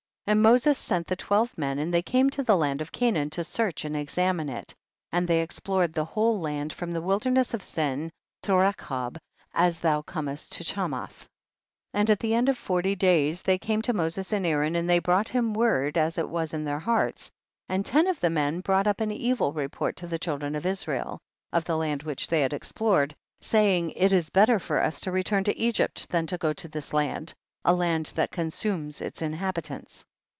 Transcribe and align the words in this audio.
35. 0.27 0.37
And 0.37 0.43
Moses 0.43 0.77
sent 0.79 1.07
the 1.07 1.17
twelve 1.17 1.57
men, 1.57 1.77
and 1.77 1.93
they 1.93 2.01
came 2.03 2.29
to 2.29 2.41
the 2.43 2.55
land 2.55 2.79
of 2.79 2.93
Canaan 2.93 3.29
to 3.31 3.43
search 3.43 3.83
and 3.83 3.97
examine 3.97 4.47
it, 4.47 4.73
and 5.11 5.27
they 5.27 5.41
explored 5.41 5.91
the 5.91 6.05
whole 6.05 6.39
land 6.39 6.71
from 6.71 6.91
the 6.91 7.01
wilderness 7.01 7.53
of 7.53 7.61
Sin 7.61 8.09
to 8.43 8.53
Rechob 8.55 9.17
as 9.53 9.81
thou 9.81 10.01
coraesi 10.03 10.47
to 10.51 10.63
Chamoth. 10.63 11.23
36. 11.27 11.27
And 11.95 12.09
at 12.09 12.19
the 12.21 12.33
end 12.33 12.47
of 12.47 12.57
forty 12.57 12.95
days 12.95 13.41
they 13.41 13.57
came 13.57 13.81
to 13.81 13.91
Moses 13.91 14.31
and 14.31 14.45
Aaron, 14.45 14.77
and 14.77 14.89
they 14.89 14.99
brought 14.99 15.27
him 15.27 15.53
word 15.53 15.97
as 15.97 16.17
it 16.17 16.29
was 16.29 16.53
in 16.53 16.63
their 16.63 16.79
hearts, 16.79 17.29
and 17.67 17.85
ten 17.85 18.07
of 18.07 18.21
the 18.21 18.29
men 18.29 18.61
brought 18.61 18.87
up 18.87 19.01
an 19.01 19.11
evil 19.11 19.51
report 19.51 19.97
to 19.97 20.07
the 20.07 20.17
chil 20.19 20.37
dren 20.37 20.55
of 20.55 20.65
Israel, 20.65 21.19
of 21.51 21.65
the 21.65 21.75
land 21.75 22.03
which 22.03 22.29
they 22.29 22.39
had 22.39 22.53
explored, 22.53 23.13
saying, 23.41 23.89
it 23.97 24.13
is 24.13 24.29
better 24.29 24.59
for 24.59 24.81
us 24.81 25.01
to 25.01 25.11
return 25.11 25.43
to 25.43 25.57
Egypt 25.57 26.07
than 26.07 26.25
to 26.27 26.37
go 26.37 26.53
to 26.53 26.69
this 26.69 26.93
land, 26.93 27.33
a 27.65 27.73
land 27.73 28.13
that 28.15 28.31
consumes 28.31 29.01
its 29.01 29.21
inhabitants. 29.21 30.05